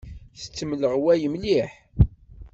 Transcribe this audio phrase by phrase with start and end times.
[0.39, 1.71] Tettemleɣway mliḥ.